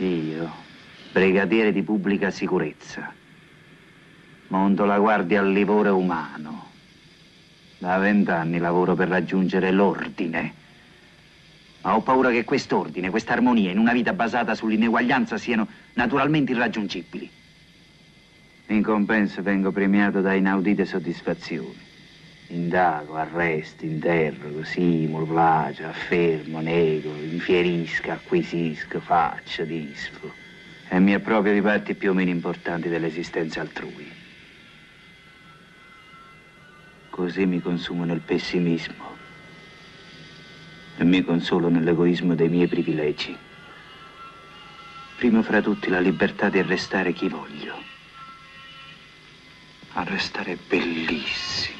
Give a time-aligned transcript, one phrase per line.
[0.00, 0.50] Io,
[1.12, 3.12] brigadiere di pubblica sicurezza,
[4.48, 6.68] monto la guardia al livore umano.
[7.76, 10.54] Da vent'anni lavoro per raggiungere l'ordine.
[11.82, 17.30] Ma ho paura che quest'ordine, questa armonia in una vita basata sull'ineguaglianza siano naturalmente irraggiungibili.
[18.68, 21.88] In compenso vengo premiato da inaudite soddisfazioni.
[22.50, 30.34] Indago, arresto, interrogo, simulo, plagio, affermo, nego, infierisco, acquisisco, faccio, disfo.
[30.88, 34.10] E mi approprio di parti più o meno importanti dell'esistenza altrui.
[37.08, 39.16] Così mi consumo nel pessimismo
[40.96, 43.36] e mi consolo nell'egoismo dei miei privilegi.
[45.18, 47.74] Primo fra tutti la libertà di arrestare chi voglio.
[49.92, 51.79] Arrestare bellissimo.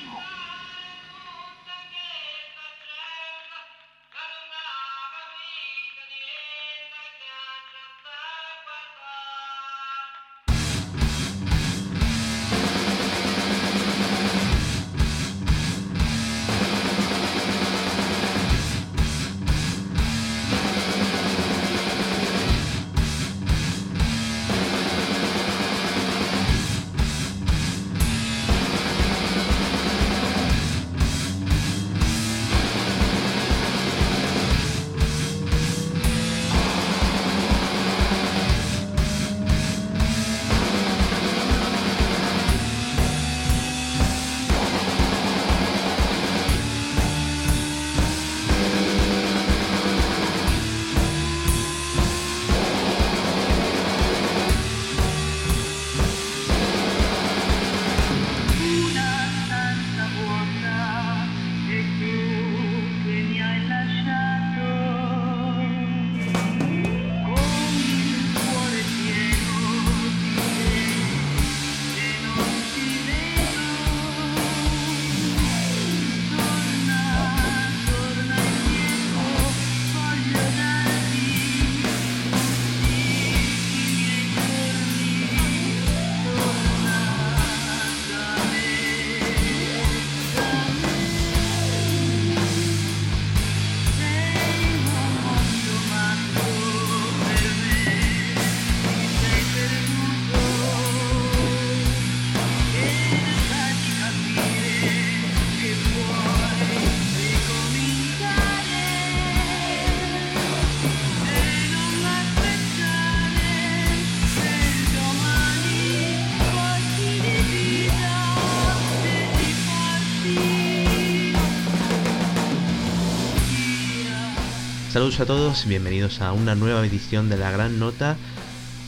[124.92, 128.17] Saludos a todos, bienvenidos a una nueva edición de La Gran Nota.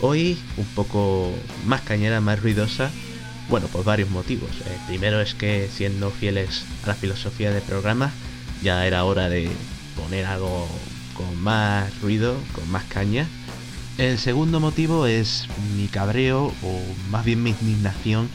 [0.01, 1.33] Hoy un poco
[1.65, 2.91] más cañera, más ruidosa.
[3.49, 4.51] Bueno, por varios motivos.
[4.67, 8.11] El primero es que siendo fieles a la filosofía del programa,
[8.65, 9.49] ya era hora de
[9.97, 10.67] poner algo
[11.15, 13.29] con más ruido, con más caña.
[13.97, 15.47] El segundo motivo es
[15.77, 16.81] mi cabreo, o
[17.11, 18.29] más bien mi indignación,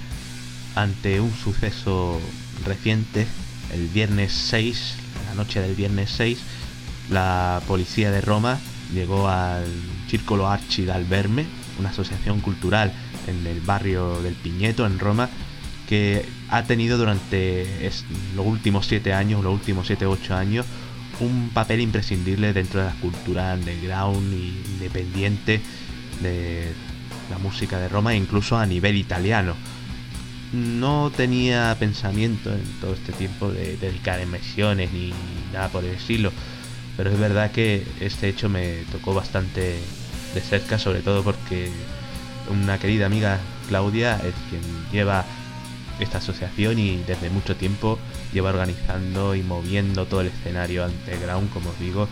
[0.73, 2.21] ante un suceso
[2.63, 3.27] reciente,
[3.73, 4.93] el viernes 6,
[5.27, 6.39] la noche del viernes 6,
[7.09, 8.59] la policía de Roma
[8.93, 9.65] llegó al
[10.09, 11.45] Círculo Archi d'Alberme,
[11.79, 12.91] una asociación cultural
[13.27, 15.29] en el barrio del Piñeto, en Roma,
[15.87, 17.91] que ha tenido durante
[18.35, 20.65] los últimos siete años, los últimos siete ocho años,
[21.19, 25.61] un papel imprescindible dentro de la cultura underground e independiente
[26.21, 26.71] de
[27.29, 29.55] la música de Roma, incluso a nivel italiano.
[30.53, 35.11] No tenía pensamiento en todo este tiempo de dedicar emisiones ni
[35.51, 36.31] nada por el estilo
[36.97, 39.79] pero es verdad que este hecho me tocó bastante
[40.33, 41.69] de cerca, sobre todo porque
[42.49, 45.23] una querida amiga, Claudia, es quien lleva
[45.99, 47.99] esta asociación y desde mucho tiempo
[48.33, 52.07] lleva organizando y moviendo todo el escenario underground, como os digo,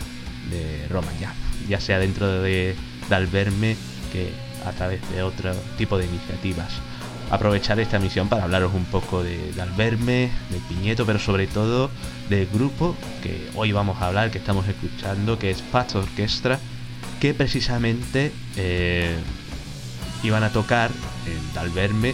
[0.52, 1.34] de Roma, ya,
[1.68, 2.76] ya sea dentro de
[3.10, 3.76] Dalverme
[4.14, 4.30] que
[4.66, 6.70] a través de otro tipo de iniciativas
[7.32, 11.90] aprovechar esta misión para hablaros un poco de, Alberme, de Piñeto, pero sobre todo
[12.30, 16.60] del grupo que hoy vamos a hablar, que estamos escuchando, que es Fats Orchestra,
[17.20, 19.16] que precisamente eh,
[20.24, 20.92] iban a tocar
[21.26, 22.14] en Dalverme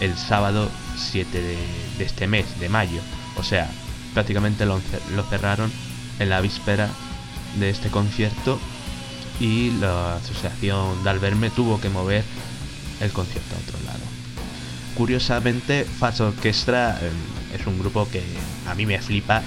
[0.00, 3.00] el sábado 7 de, este mes, de mayo.
[3.36, 3.70] O sea,
[4.14, 4.80] prácticamente lo,
[5.14, 5.70] lo cerraron
[6.18, 6.88] en la víspera
[7.58, 8.58] de este concierto
[9.40, 12.24] y la asociación Dalverme tuvo que mover
[13.00, 13.89] el concierto a otro lado
[15.00, 18.22] curiosamente Fast Orchestra em, es un grupo que
[18.66, 19.40] a mí me flipa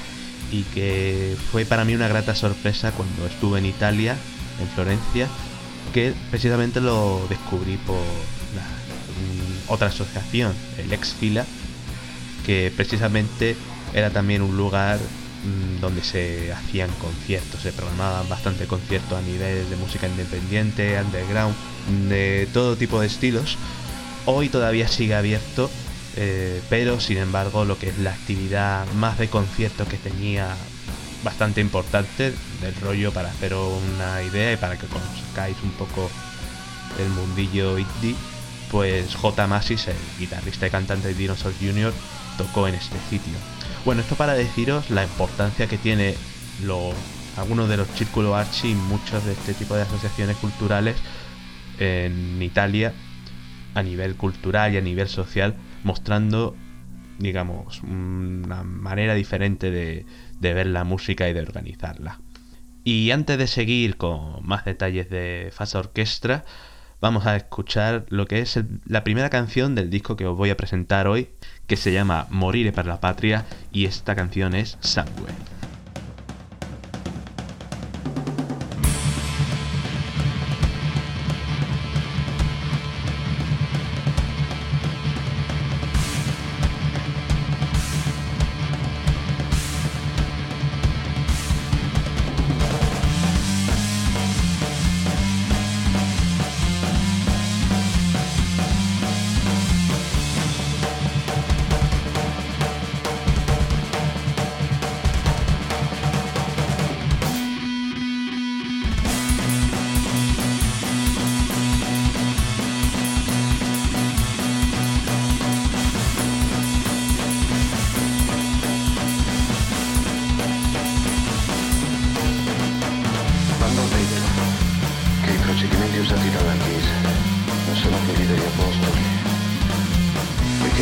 [0.52, 4.18] y que fue para mí una grata sorpresa cuando estuve en Italia,
[4.60, 5.28] en Florencia,
[5.94, 8.02] que precisamente lo descubrí por
[9.68, 11.46] otra asociación, el Exfila,
[12.48, 13.56] que precisamente
[13.94, 19.70] era también un lugar mm, donde se hacían conciertos, se programaban bastante conciertos a nivel
[19.70, 21.56] de música independiente, underground,
[22.10, 23.56] de todo tipo de estilos.
[24.26, 25.70] Hoy todavía sigue abierto,
[26.16, 30.56] eh, pero sin embargo lo que es la actividad más de conciertos que tenía
[31.24, 36.10] bastante importante del rollo para haceros una idea y para que conozcáis un poco
[37.00, 38.16] el mundillo indie,
[38.72, 39.48] pues J.
[39.48, 41.94] Masis, el guitarrista y cantante de Dinosaur Jr.,
[42.38, 43.34] tocó en este sitio.
[43.84, 46.16] Bueno, esto para deciros la importancia que tiene
[47.38, 50.96] algunos de los círculos archi y muchos de este tipo de asociaciones culturales
[51.78, 52.94] en Italia
[53.74, 56.56] a nivel cultural y a nivel social, mostrando,
[57.20, 60.06] digamos, una manera diferente de,
[60.40, 62.20] de ver la música y de organizarla.
[62.84, 66.44] Y antes de seguir con más detalles de Fasa Orquestra,
[67.00, 70.58] vamos a escuchar lo que es la primera canción del disco que os voy a
[70.58, 71.30] presentar hoy,
[71.68, 75.34] que se llama Moriré para la Patria, y esta canción es Somewhere.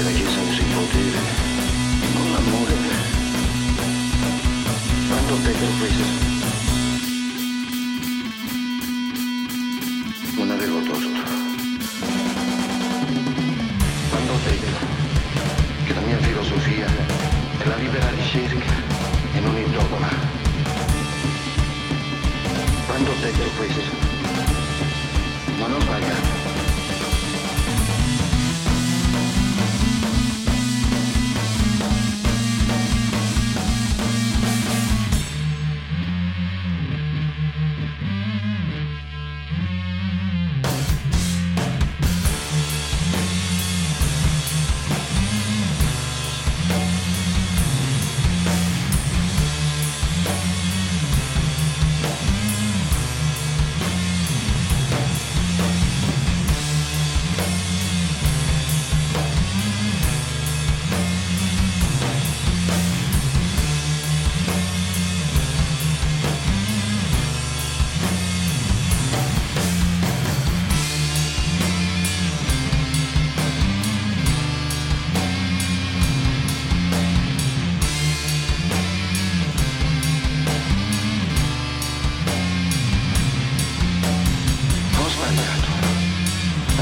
[0.02, 1.20] perché la Chiesa usa il potere
[2.14, 2.76] con l'amore.
[5.08, 6.21] Quando Pedro fece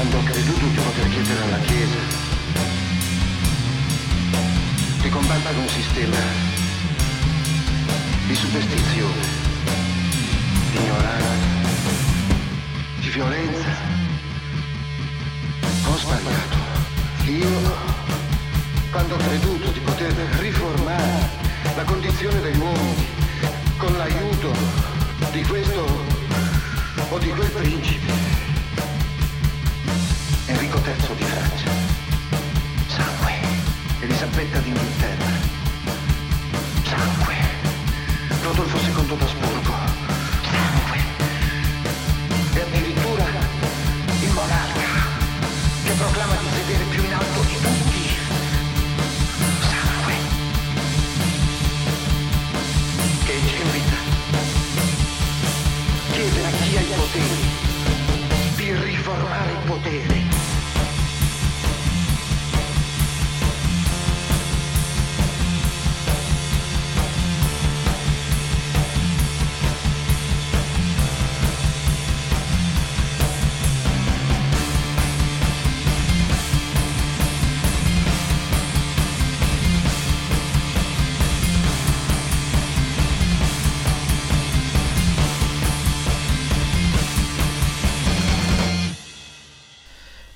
[0.00, 1.98] hanno creduto di poter chiedere alla Chiesa
[5.02, 6.16] che combatta con un sistema
[8.26, 9.20] di superstizione,
[10.70, 11.90] di ignoranza,
[13.00, 13.68] di violenza.
[15.84, 16.56] Ho sbagliato.
[17.26, 17.76] Io,
[18.90, 21.28] quando ho creduto di poter riformare
[21.76, 23.06] la condizione degli uomini
[23.76, 24.52] con l'aiuto
[25.32, 25.84] di questo
[27.10, 28.49] o di quel principe,
[30.90, 31.70] terzo di Francia,
[32.88, 33.32] sangue,
[34.00, 35.30] Elisabetta d'Inghilterra,
[36.82, 37.36] sangue,
[38.42, 39.74] Rodolfo II d'Asburgo,
[40.50, 40.98] sangue,
[42.54, 43.24] e addirittura
[44.20, 44.88] il monarca
[45.84, 48.02] che proclama di sedere più in alto di tutti.
[49.70, 50.14] Sangue,
[53.26, 53.96] che ci invita
[54.34, 57.38] a chiedere a chi ha i poteri
[58.56, 60.19] di riformare il potere.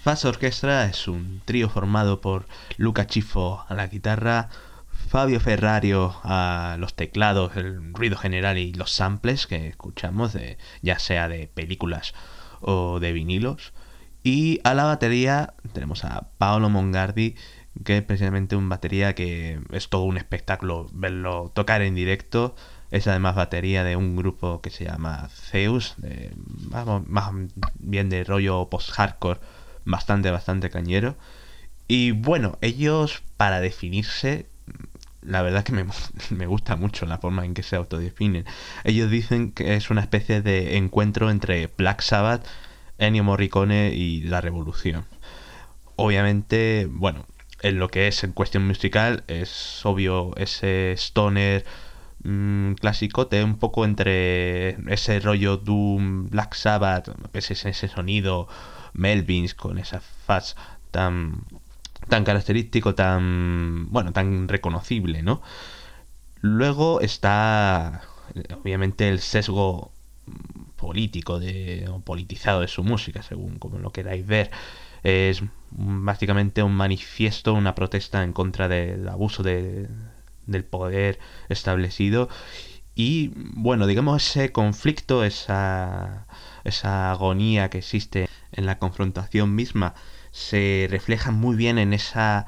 [0.05, 2.45] Fast Orchestra es un trío formado por
[2.77, 4.51] Luca Chifo a la guitarra,
[5.09, 10.99] Fabio Ferrario a los teclados, el ruido general y los samples que escuchamos, de, ya
[10.99, 12.13] sea de películas
[12.61, 13.73] o de vinilos.
[14.23, 17.35] Y a la batería tenemos a Paolo Mongardi,
[17.83, 22.57] que es precisamente un batería que es todo un espectáculo verlo tocar en directo.
[22.91, 26.31] Es además batería de un grupo que se llama Zeus, de,
[27.07, 27.31] más
[27.79, 29.41] bien de rollo post-hardcore,
[29.85, 31.17] bastante, bastante cañero.
[31.89, 34.47] Y bueno, ellos para definirse,
[35.23, 35.85] la verdad que me,
[36.31, 38.47] me, gusta mucho la forma en que se autodefinen.
[38.85, 42.47] Ellos dicen que es una especie de encuentro entre Black Sabbath,
[42.99, 45.05] Ennio Morricone y la Revolución.
[45.97, 47.27] Obviamente, bueno,
[47.63, 51.65] en lo que es en cuestión musical es obvio ese stoner
[52.25, 58.49] mmm, clasicote un poco entre ese rollo Doom, Black Sabbath, ese, ese sonido
[58.95, 60.57] Melvins con esa faz
[60.91, 61.45] tan
[62.09, 65.43] tan característico, tan bueno, tan reconocible, ¿no?
[66.41, 68.03] Luego está
[68.61, 69.91] obviamente el sesgo
[70.77, 74.51] político de o politizado de su música, según como lo queráis ver
[75.05, 79.89] es básicamente un manifiesto, una protesta en contra del abuso de,
[80.47, 82.29] del poder establecido
[82.95, 86.27] y bueno, digamos ese conflicto, esa,
[86.65, 89.95] esa agonía que existe en la confrontación misma
[90.35, 92.47] se refleja muy bien en esa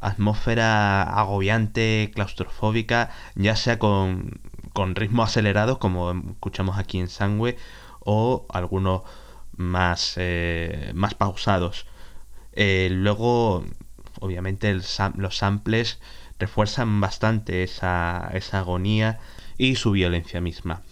[0.00, 4.40] atmósfera agobiante, claustrofóbica, ya sea con,
[4.72, 7.58] con ritmos acelerados como escuchamos aquí en Sangüe
[8.00, 9.02] o algunos
[9.56, 11.86] más, eh, más pausados.
[12.52, 13.64] Eh, luego,
[14.20, 16.00] obviamente, los samples
[16.38, 19.18] refuerzan bastante esa, esa, agonía
[19.58, 20.82] y su violencia misma.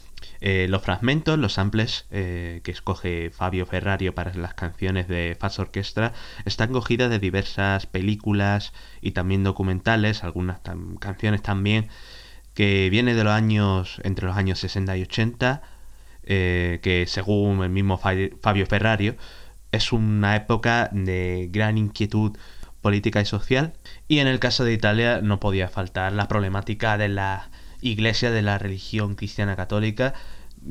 [0.41, 5.59] Eh, los fragmentos, los samples eh, que escoge Fabio Ferrario para las canciones de Fast
[5.59, 6.13] Orchestra
[6.45, 10.61] están cogidas de diversas películas y también documentales, algunas
[10.99, 11.89] canciones también
[12.55, 15.63] que vienen de los años entre los años 60 y 80,
[16.25, 19.17] que según el mismo Fabio Ferrario
[19.73, 22.37] es una época de gran inquietud
[22.81, 23.73] política y social.
[24.09, 27.51] Y en el caso de Italia no podía faltar la problemática de la
[27.85, 30.15] iglesia, de la religión cristiana católica,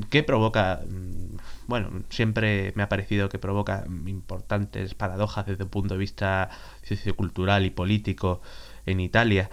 [0.10, 5.94] que provoca, mm, bueno, siempre me ha parecido que provoca importantes paradojas desde el punto
[5.94, 6.50] de vista
[6.84, 8.42] sociocultural y político
[8.86, 9.50] en Italia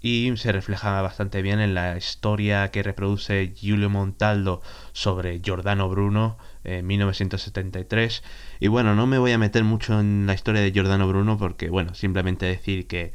[0.00, 6.38] y se refleja bastante bien en la historia que reproduce Giulio Montaldo sobre Giordano Bruno
[6.64, 8.22] en 1973.
[8.60, 11.68] Y bueno, no me voy a meter mucho en la historia de Giordano Bruno porque,
[11.68, 13.12] bueno, simplemente decir que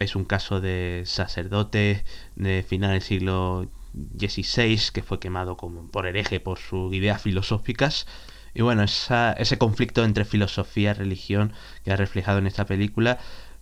[0.00, 2.04] es un caso de sacerdote
[2.34, 3.70] de final del siglo
[4.18, 8.06] XVI que fue quemado como por hereje por sus ideas filosóficas.
[8.54, 11.52] Y bueno, ese conflicto entre filosofía y religión
[11.84, 13.18] que ha reflejado en esta película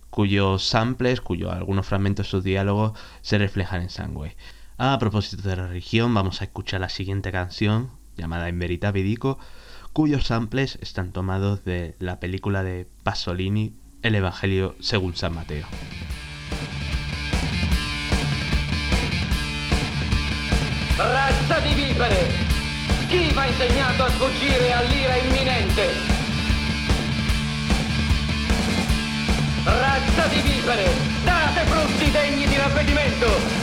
[0.09, 4.35] cuyos samples, cuyos algunos fragmentos de sus diálogos se reflejan en Sangway.
[4.77, 9.37] A propósito de la religión, vamos a escuchar la siguiente canción, llamada En Verita Vidico,
[9.91, 15.67] cuyos samples están tomados de la película de Pasolini, El Evangelio según San Mateo.
[20.97, 22.27] Razza di vipere!
[23.07, 26.17] Chi va insegnato a sfuggire all'ira imminente?
[29.63, 30.91] Razza di vipere,
[31.23, 33.58] date frutti degni di ravvedimento!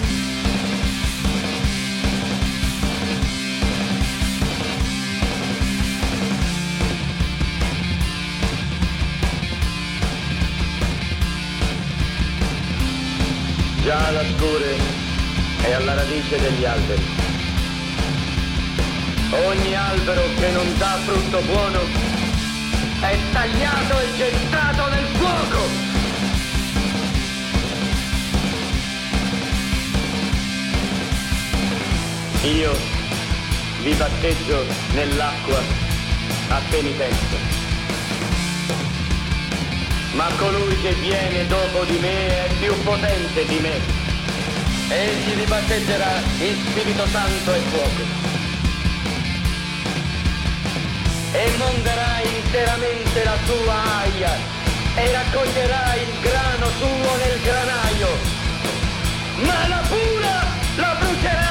[13.87, 14.77] Già la scure
[15.63, 17.05] è alla radice degli alberi.
[19.31, 21.79] Ogni albero che non dà frutto buono
[23.03, 25.69] è tagliato e gettato nel fuoco.
[32.43, 32.77] Io
[33.83, 34.65] vi batteggio
[34.95, 35.63] nell'acqua
[36.49, 37.46] a penitenza.
[40.17, 43.79] Ma colui che viene dopo di me è più potente di me.
[44.89, 48.03] Egli vi batteggerà in Spirito Santo e fuoco.
[51.33, 54.33] E monderà interamente la sua aia
[54.95, 58.09] e raccoglierà il grano suo nel granaio.
[59.45, 60.47] Ma la pura
[60.77, 61.46] la brucerà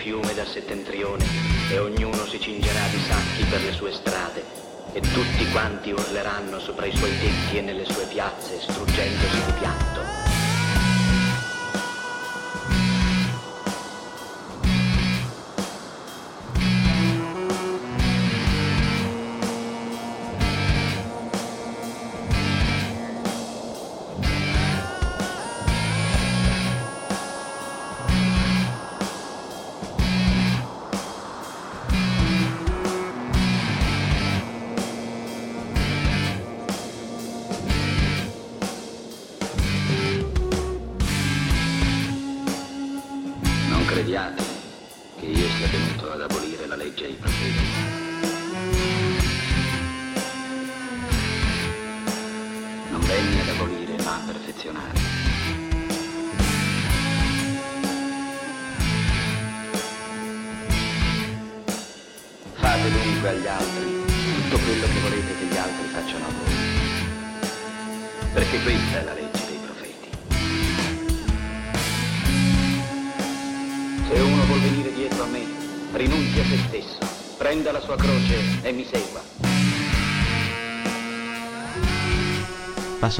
[0.00, 1.22] fiume da settentrione
[1.70, 4.42] e ognuno si cingerà di sacchi per le sue strade
[4.92, 10.29] e tutti quanti urleranno sopra i suoi tetti e nelle sue piazze struggendosi di pianto.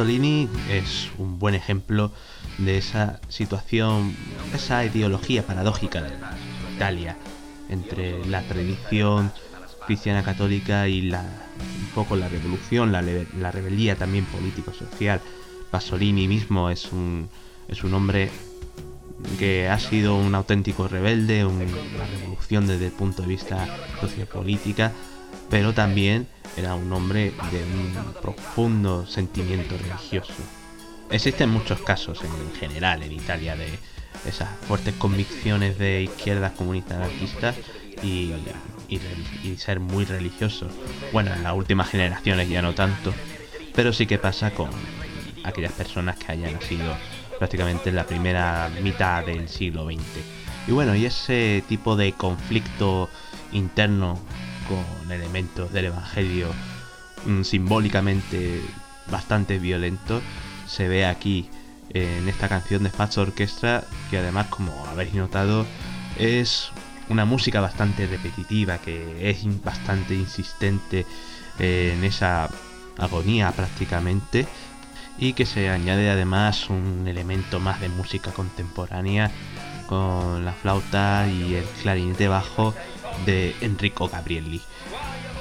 [0.00, 2.10] Pasolini es un buen ejemplo
[2.56, 4.16] de esa situación,
[4.54, 6.12] esa ideología paradójica de
[6.74, 7.18] Italia
[7.68, 9.30] entre la tradición
[9.86, 15.20] cristiana católica y la, un poco la revolución, la, la rebeldía también político-social.
[15.70, 17.28] Pasolini mismo es un,
[17.68, 18.30] es un hombre
[19.38, 21.66] que ha sido un auténtico rebelde, una
[22.18, 23.68] revolución desde el punto de vista
[24.00, 24.92] sociopolítica,
[25.50, 30.32] pero también era un hombre de un profundo sentimiento religioso.
[31.10, 33.78] Existen muchos casos en general en Italia de
[34.26, 37.56] esas fuertes convicciones de izquierdas comunistas anarquistas
[38.02, 38.32] y,
[38.88, 40.72] y, ser muy religiosos.
[41.12, 43.12] Bueno, en las últimas generaciones ya no tanto,
[43.74, 44.70] pero sí que pasa con
[45.44, 46.96] aquellas personas que hayan nacido
[47.38, 49.98] prácticamente en la primera mitad del siglo XX.
[50.68, 53.08] Y bueno, y ese tipo de conflicto
[53.52, 54.20] interno
[54.70, 56.48] con elementos del Evangelio
[57.26, 58.62] mm, simbólicamente
[59.10, 60.22] bastante violento
[60.68, 61.50] se ve aquí
[61.92, 65.66] en esta canción de Fats Orchestra que además como habéis notado
[66.16, 66.70] es
[67.08, 71.04] una música bastante repetitiva que es bastante insistente
[71.58, 72.48] en esa
[72.96, 74.46] agonía prácticamente
[75.18, 79.32] y que se añade además un elemento más de música contemporánea
[79.88, 82.72] con la flauta y el clarinete bajo
[83.26, 84.60] de Enrico Gabrielli.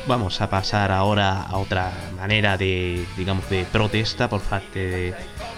[0.07, 5.15] Vamos a pasar ahora a otra manera de, digamos, de protesta por parte de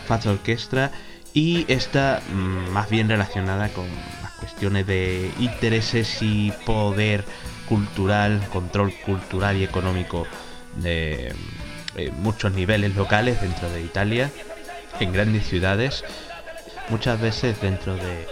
[0.08, 0.92] Fats Orchestra
[1.34, 3.86] y esta mm, más bien relacionada con
[4.22, 7.24] las cuestiones de intereses y poder
[7.70, 10.28] cultural, control cultural y económico
[10.76, 11.34] de
[11.96, 14.30] eh, muchos niveles locales dentro de Italia,
[15.00, 16.04] en grandes ciudades,
[16.90, 18.28] muchas veces dentro de,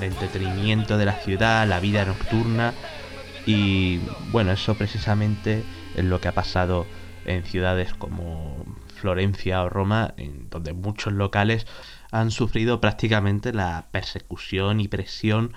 [0.00, 2.74] entretenimiento de la ciudad, la vida nocturna
[3.46, 6.90] y bueno, eso precisamente es lo que ha pasado
[7.24, 11.66] en ciudades como Florencia o Roma, en donde muchos locales
[12.10, 15.52] han sufrido prácticamente la persecución y presión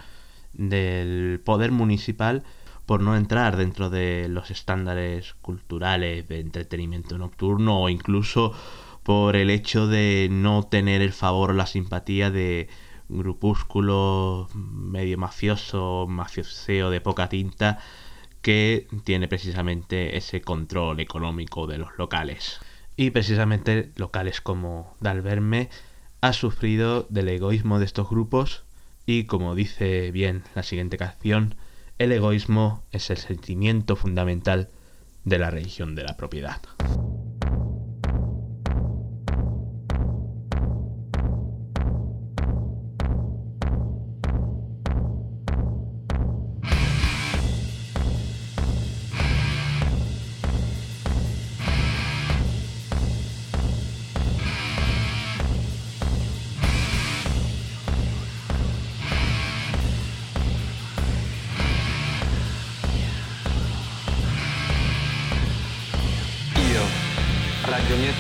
[0.54, 2.44] del poder municipal
[2.86, 8.54] por no entrar dentro de los estándares culturales de entretenimiento nocturno o incluso
[9.02, 12.68] por el hecho de no tener el favor o la simpatía de
[13.10, 17.80] grupúsculos medio mafioso, mafioseo de poca tinta
[18.42, 22.60] que tiene precisamente ese control económico de los locales.
[22.96, 25.70] Y precisamente locales como Dalverme
[26.22, 28.64] ha sufrido del egoísmo de estos grupos
[29.06, 31.56] y como dice bien la siguiente canción,
[31.98, 34.70] el egoísmo es el sentimiento fundamental
[35.26, 36.62] de la religión de la propiedad.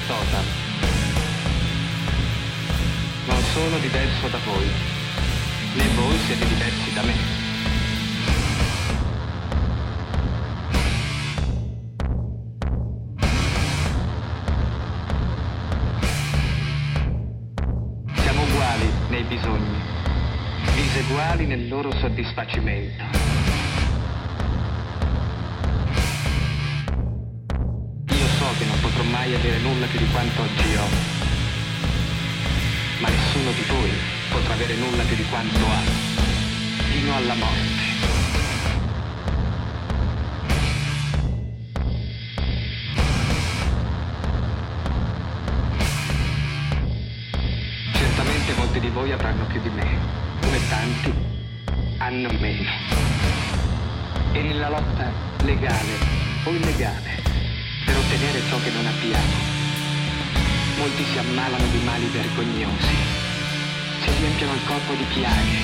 [0.10, 0.42] Minnesota,
[3.28, 4.66] non sono diverso da voi,
[5.76, 7.14] né voi siete diversi da me.
[18.16, 19.78] Siamo uguali nei bisogni,
[20.74, 23.19] diseguali nel loro soddisfacimento.
[30.00, 30.88] Di quanto oggi ho,
[33.00, 33.92] ma nessuno di voi
[34.30, 35.82] potrà avere nulla più di quanto ha,
[36.90, 37.89] fino alla morte.
[62.40, 62.96] Vergognosi,
[64.02, 65.60] si riempiono il corpo di piaghe,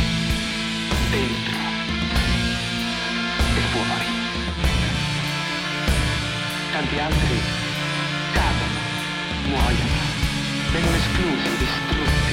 [1.10, 1.58] dentro
[3.56, 4.06] e fuori.
[6.72, 7.40] Tanti altri
[8.34, 8.80] cadono,
[9.48, 10.00] muoiono,
[10.72, 12.25] vengono esclusi, distrutti,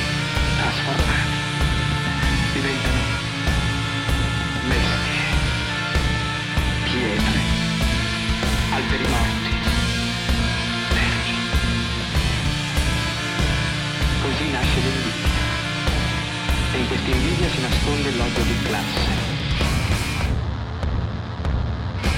[17.13, 19.11] E in questa invidia si nasconde l'odio di classe.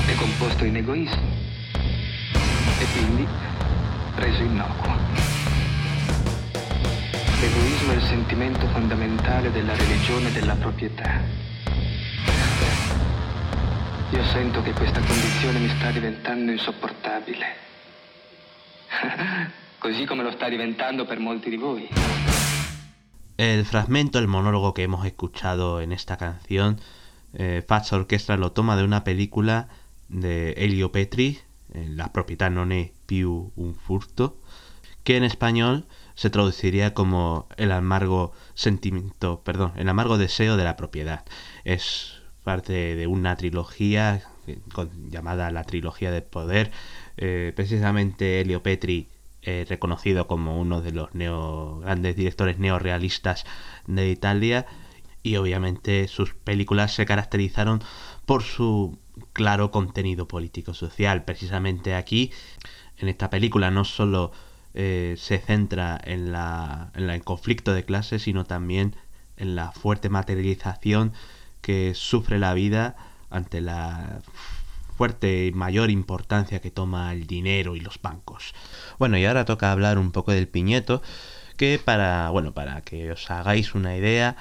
[0.07, 1.33] È composto in egoismo
[2.79, 3.27] e quindi
[4.15, 4.95] reso innocuo.
[7.41, 11.21] L'egoismo è il sentimento fondamentale della religione della proprietà.
[14.11, 17.47] Io sento che questa condizione mi sta diventando insopportabile.
[19.79, 22.24] Così come lo sta diventando per molti di voi.
[23.37, 26.81] El fragmento, el monólogo que hemos escuchado en esta canción,
[27.33, 29.69] eh, Fats Orchestra lo toma de una película
[30.09, 31.41] de Elio Petri,
[31.73, 34.39] eh, La proprietà non è più un furto,
[35.03, 40.77] que en español se traduciría como el amargo sentimiento, perdón, el amargo deseo de la
[40.77, 41.25] propiedad.
[41.65, 44.61] Es parte de una trilogía eh,
[45.11, 46.71] llamada la trilogía del poder.
[47.17, 49.09] Eh, precisamente Elio Petri,
[49.45, 53.45] eh, reconocido como uno de los neo, grandes directores neorealistas
[53.87, 54.67] de Italia,
[55.23, 57.83] y obviamente sus películas se caracterizaron
[58.27, 58.99] por su
[59.33, 61.25] claro contenido político-social.
[61.25, 62.33] Precisamente aquí,
[62.99, 64.33] en esta película, no solo
[64.75, 68.97] eh, se centra en, la, en el conflicto de clases, sino también
[69.37, 71.13] en la fuerte materialización
[71.61, 72.97] que sufre la vida
[73.31, 74.21] ante la
[74.97, 78.55] fuerte y mayor importancia que toma el dinero y los bancos.
[78.99, 81.03] Bueno, y ahora toca hablar un poco del piñeto,
[81.57, 84.37] que para, bueno, para que os hagáis una idea,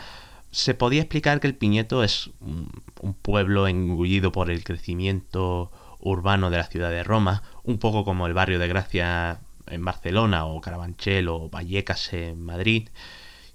[0.52, 2.70] se podía explicar que el Piñeto es un,
[3.02, 8.28] un pueblo engullido por el crecimiento urbano de la ciudad de Roma, un poco como
[8.28, 12.89] el barrio de Gracia en Barcelona o Carabanchel o Vallecas en Madrid.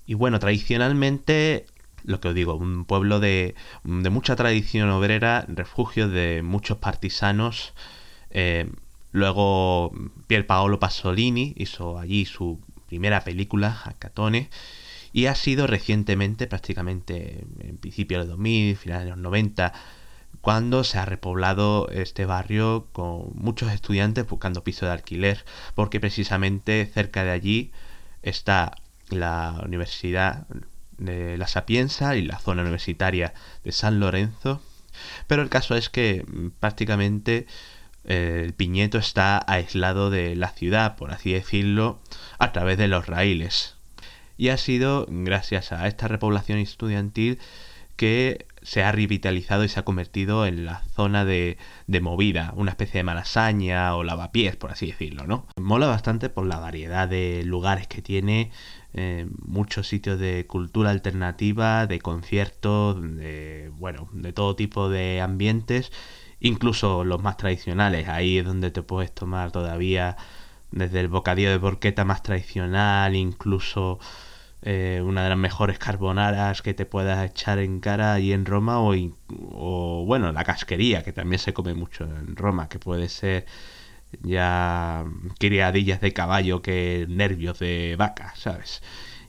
[0.06, 1.66] Y bueno, tradicionalmente,
[2.04, 7.74] lo que os digo, un pueblo de, de mucha tradición obrera, refugio de muchos partisanos.
[8.30, 8.70] eh,
[9.12, 9.92] luego
[10.26, 14.50] Pier Paolo Pasolini hizo allí su primera película, Acatone,
[15.12, 19.72] y ha sido recientemente, prácticamente en principio del 2000, finales de los 90,
[20.40, 26.86] cuando se ha repoblado este barrio con muchos estudiantes buscando piso de alquiler, porque precisamente
[26.86, 27.72] cerca de allí
[28.22, 28.74] está
[29.10, 30.46] la Universidad
[30.98, 33.34] de La Sapienza y la zona universitaria
[33.64, 34.60] de San Lorenzo.
[35.26, 37.46] Pero el caso es que mm, prácticamente
[38.04, 42.00] eh, el Piñeto está aislado de la ciudad, por así decirlo,
[42.38, 43.76] a través de los raíles.
[44.36, 47.38] Y ha sido gracias a esta repoblación estudiantil
[47.96, 51.58] que se ha revitalizado y se ha convertido en la zona de,
[51.88, 55.46] de movida, una especie de malasaña o lavapiés, por así decirlo, ¿no?
[55.56, 58.52] Mola bastante por la variedad de lugares que tiene,
[58.94, 65.92] eh, muchos sitios de cultura alternativa, de conciertos, de, bueno, de todo tipo de ambientes,
[66.40, 70.16] incluso los más tradicionales, ahí es donde te puedes tomar todavía
[70.70, 73.98] desde el bocadillo de porqueta más tradicional, incluso
[74.62, 78.80] eh, una de las mejores carbonaras que te puedas echar en cara allí en Roma
[78.80, 78.94] o,
[79.52, 83.46] o, bueno, la casquería que también se come mucho en Roma, que puede ser
[84.22, 85.04] ya
[85.38, 88.82] criadillas de caballo que nervios de vaca, ¿sabes?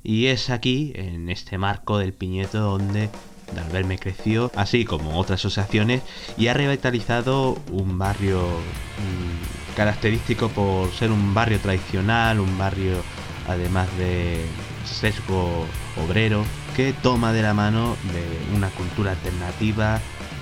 [0.03, 3.09] Y es aquí, en este marco del Piñeto, donde
[3.53, 6.01] Dalverme creció, así como otras asociaciones,
[6.37, 13.01] y ha revitalizado un barrio mm, característico por ser un barrio tradicional, un barrio
[13.47, 14.45] además de
[14.85, 15.65] sesgo
[15.97, 16.43] obrero
[16.75, 19.99] que toma de la mano de una cultura alternativa,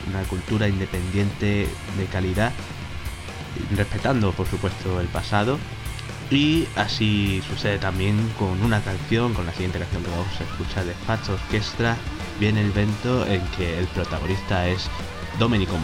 [0.09, 2.51] una cultura independiente de calidad,
[3.75, 5.57] respetando por supuesto el pasado.
[6.29, 10.85] Y así sucede también con una canción, con la siguiente canción que vamos a escuchar
[10.85, 11.95] de Fats Orchestra,
[12.39, 14.89] viene el evento en que el protagonista es
[15.39, 15.77] Domenico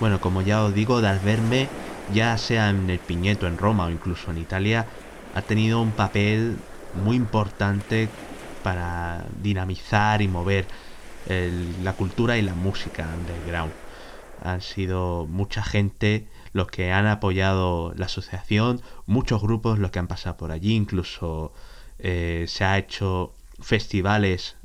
[0.00, 0.20] Mondulli.
[0.20, 1.68] como ya os digo, Dalverme,
[2.08, 4.86] ya sea en el Piñeto, en Roma o incluso en Italia,
[5.34, 6.58] ha tenido un papel
[6.92, 8.08] muy importante
[8.62, 10.66] para dinamizar y mover
[11.26, 13.72] la cultura y la música underground.
[14.42, 20.08] Han sido mucha gente los que han apoyado la asociación, muchos grupos los que han
[20.08, 21.52] pasado por allí, incluso
[21.98, 24.56] eh, se ha hecho festivales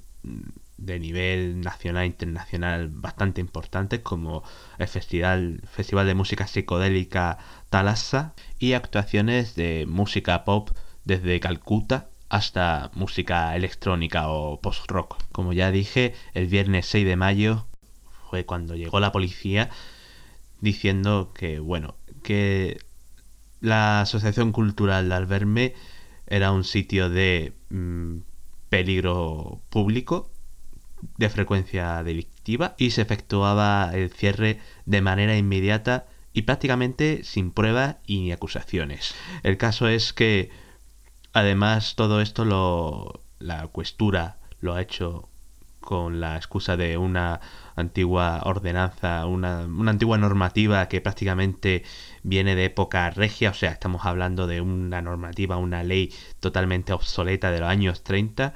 [0.77, 4.43] de nivel nacional e internacional bastante importantes como
[4.77, 7.37] el Festival, Festival de Música Psicodélica
[7.69, 10.69] Talassa y actuaciones de música pop
[11.05, 15.17] desde Calcuta hasta música electrónica o post-rock.
[15.31, 17.67] Como ya dije, el viernes 6 de mayo
[18.29, 19.69] fue cuando llegó la policía
[20.59, 22.79] diciendo que, bueno, que
[23.61, 25.73] la Asociación Cultural de Alberme
[26.27, 28.17] era un sitio de mm,
[28.69, 30.31] peligro público
[31.17, 37.97] de frecuencia delictiva y se efectuaba el cierre de manera inmediata y prácticamente sin pruebas
[38.05, 39.15] y acusaciones.
[39.43, 40.49] El caso es que
[41.33, 45.29] además todo esto lo la cuestura lo ha hecho
[45.79, 47.39] con la excusa de una
[47.75, 51.83] antigua ordenanza, una, una, antigua normativa que prácticamente
[52.23, 57.51] viene de época regia, o sea, estamos hablando de una normativa, una ley totalmente obsoleta
[57.51, 58.53] de los años 30.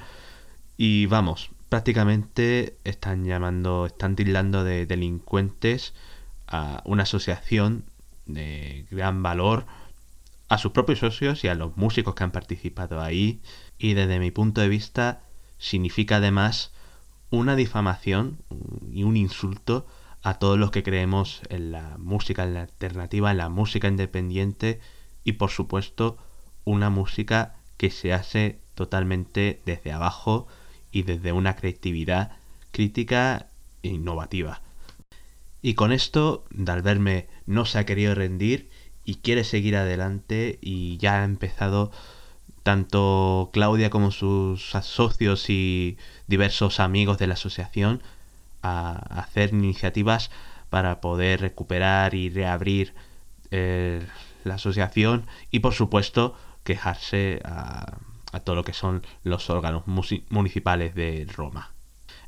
[0.76, 5.94] Y vamos, prácticamente están llamando, están tildando de delincuentes
[6.48, 7.86] a una asociación
[8.26, 9.66] de gran valor
[10.50, 13.40] a sus propios socios y a los músicos que han participado ahí.
[13.78, 15.22] Y desde mi punto de vista
[15.60, 16.72] significa además
[17.30, 18.40] una difamación
[18.92, 19.86] y un insulto
[20.24, 24.82] a todos los que creemos en la música alternativa, en la música independiente
[25.24, 26.18] y por supuesto
[26.66, 30.48] una música que se hace totalmente desde abajo
[30.92, 32.32] y desde una creatividad
[32.72, 33.48] crítica
[33.84, 34.62] e innovativa.
[35.62, 38.70] Y con esto, Dalverme no se ha querido rendir
[39.04, 41.92] y quiere seguir adelante y ya ha empezado
[42.64, 45.98] tanto Claudia como sus socios y
[46.28, 48.04] diversos amigos de la asociación
[48.62, 50.30] a hacer iniciativas
[50.70, 52.94] para poder recuperar y reabrir
[53.52, 54.06] eh,
[54.44, 57.98] la asociación y por supuesto quejarse a,
[58.32, 61.72] a todo lo que son los órganos municipales de Roma.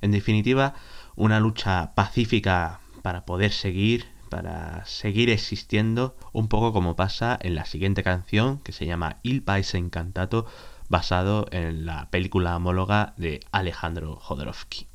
[0.01, 0.73] En definitiva,
[1.15, 7.65] una lucha pacífica para poder seguir, para seguir existiendo, un poco como pasa en la
[7.65, 10.45] siguiente canción que se llama Il Paese Incantato,
[10.89, 14.87] basado en la película homóloga de Alejandro Jodorowsky.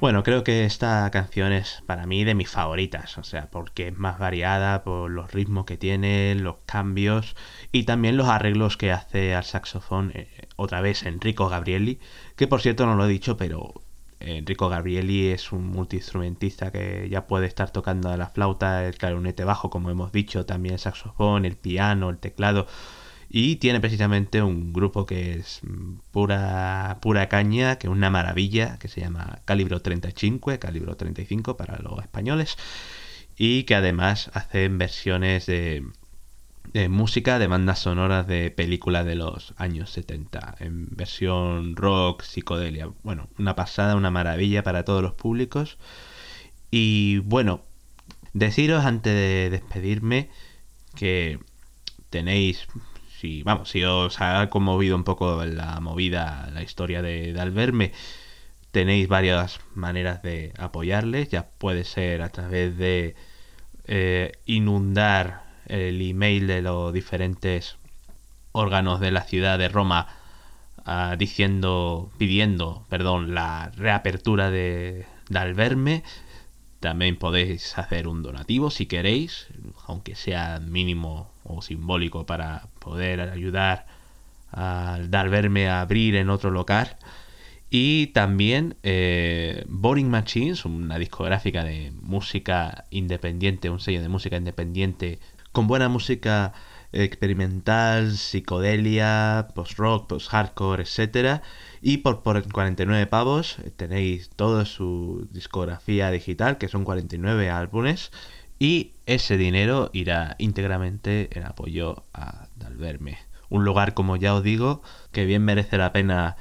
[0.00, 3.98] Bueno, creo que esta canción es para mí de mis favoritas, o sea, porque es
[3.98, 7.34] más variada por los ritmos que tiene, los cambios
[7.72, 11.98] y también los arreglos que hace al saxofón eh, otra vez Enrico Gabrieli,
[12.36, 13.74] que por cierto no lo he dicho, pero
[14.20, 19.68] Enrico Gabrieli es un multiinstrumentista que ya puede estar tocando la flauta, el clarinete bajo,
[19.68, 22.68] como hemos dicho, también el saxofón, el piano, el teclado
[23.30, 25.60] y tiene precisamente un grupo que es
[26.10, 31.78] pura, pura caña, que es una maravilla, que se llama Calibro 35, Calibro 35 para
[31.78, 32.56] los españoles,
[33.36, 35.84] y que además hacen versiones de,
[36.72, 42.88] de música de bandas sonoras de películas de los años 70, en versión rock, psicodelia.
[43.02, 45.76] Bueno, una pasada, una maravilla para todos los públicos.
[46.70, 47.62] Y bueno,
[48.32, 50.30] deciros antes de despedirme
[50.94, 51.38] que
[52.10, 52.66] tenéis
[53.20, 57.92] si, vamos, si os ha conmovido un poco la movida, la historia de, Alberme,
[58.70, 61.28] tenéis varias maneras de apoyarles.
[61.30, 63.16] Ya puede ser a través de
[63.86, 67.76] eh, inundar el email de los diferentes
[68.52, 70.06] órganos de la ciudad de Roma
[70.84, 76.02] ah, diciendo, pidiendo, perdón, la reapertura de, de.
[76.80, 79.48] También podéis hacer un donativo si queréis,
[79.88, 83.86] aunque sea mínimo o simbólico para poder ayudar
[84.50, 86.96] al dar verme a abrir en otro local.
[87.70, 95.18] Y también eh, Boring Machines, una discográfica de música independiente, un sello de música independiente
[95.52, 96.54] con buena música
[96.92, 101.42] experimental, psicodelia, post-rock, post-hardcore, etc.
[101.82, 108.10] Y por, por 49 pavos tenéis toda su discografía digital, que son 49 álbumes.
[108.58, 113.18] Y ese dinero irá íntegramente en apoyo a Dalverme.
[113.48, 114.82] Un lugar, como ya os digo,
[115.12, 116.36] que bien merece la pena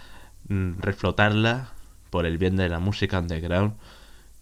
[0.49, 1.69] mm, reflotarla
[2.09, 3.75] por el bien de la música underground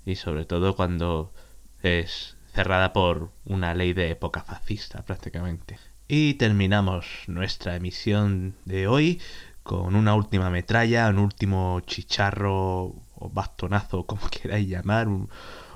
[0.05, 1.33] y sobre todo cuando
[1.81, 5.77] es cerrada por una ley de época fascista prácticamente.
[6.07, 9.21] Y terminamos nuestra emisión de hoy
[9.63, 15.07] con una última metralla, un último chicharro o bastonazo, como queráis llamar,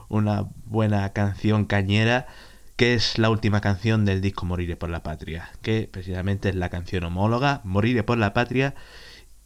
[0.10, 2.28] una buena canción cañera
[2.76, 6.70] que es la última canción del disco Moriré por la Patria, que precisamente es la
[6.70, 8.74] canción homóloga, Moriré por la Patria,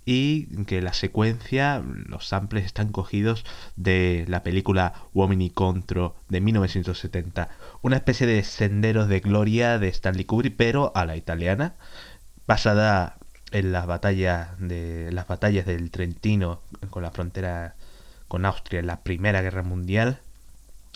[0.06, 3.46] y que la secuencia, los samples están cogidos
[3.76, 7.50] de la película Uomini Contro de 1970,
[7.82, 11.76] una especie de senderos de gloria de Stanley Kubrick, pero a la italiana,
[12.46, 13.18] basada
[13.52, 17.76] en las batallas de las batallas del Trentino con la frontera
[18.28, 20.20] con Austria en la Primera Guerra Mundial.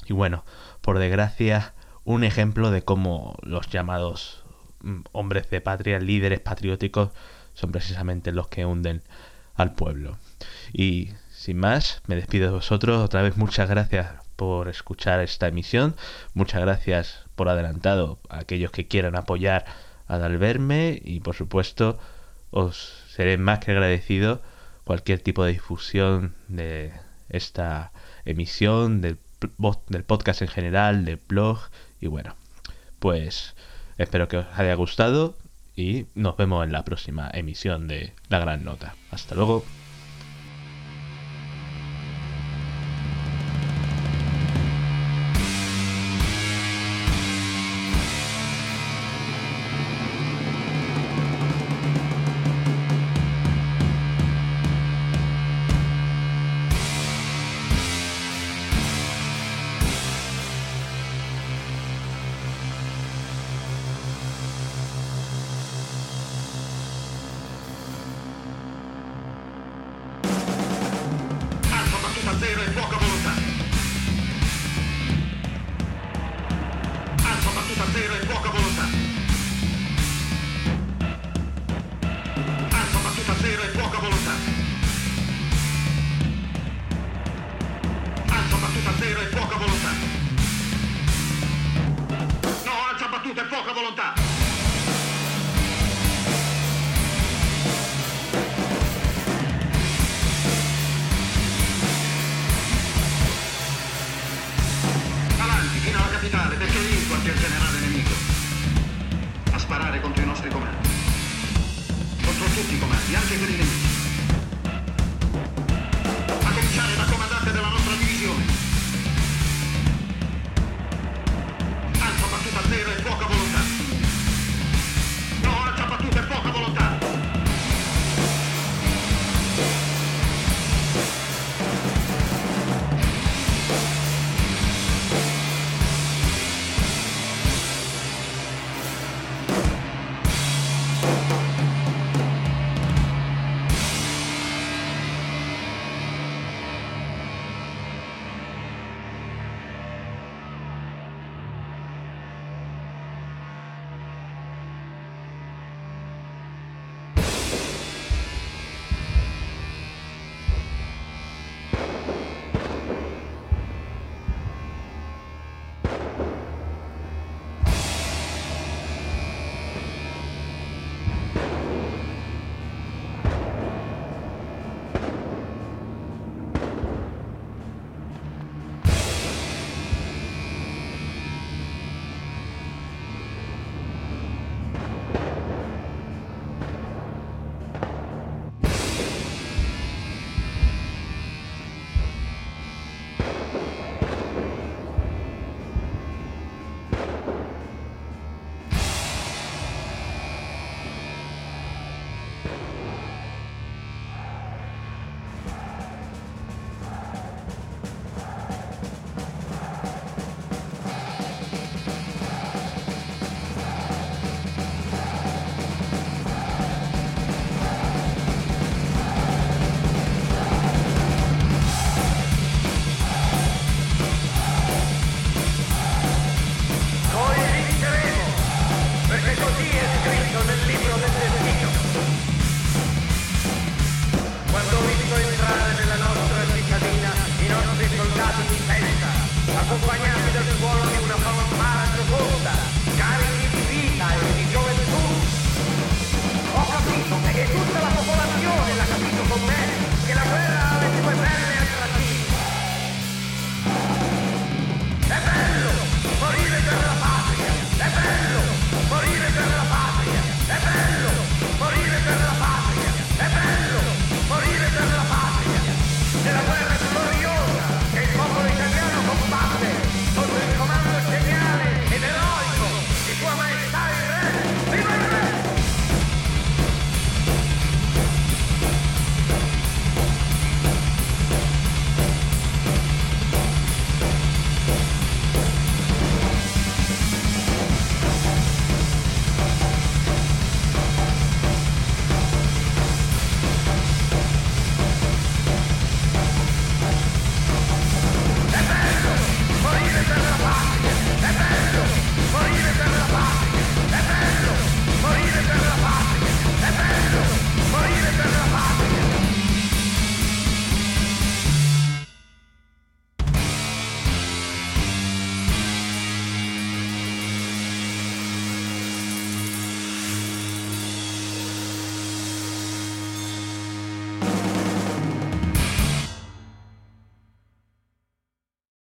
[0.08, 0.46] Y bueno,
[0.82, 1.74] por desgracia,
[2.06, 4.44] un ejemplo de cómo los llamados
[4.82, 7.12] mm, hombres de patria, líderes patrióticos,
[7.54, 9.02] son precisamente los que hunden
[9.56, 10.18] al pueblo.
[10.72, 13.04] Y sin más, me despido de vosotros.
[13.04, 15.96] Otra vez muchas gracias por escuchar esta emisión.
[16.34, 19.66] Muchas gracias por adelantado a aquellos que quieran apoyar
[20.08, 22.00] a Dalverme y por supuesto
[22.52, 24.42] os seré más que agradecido
[24.86, 26.94] cualquier tipo de difusión de
[27.30, 27.92] esta
[28.24, 29.02] emisión,
[29.88, 31.60] del podcast en general, del blog
[32.00, 32.36] y bueno,
[33.00, 33.56] pues
[33.98, 35.36] espero que os haya gustado
[35.76, 38.96] y nos vemos en la próxima emisión de La Gran Nota.
[39.12, 39.64] Hasta luego.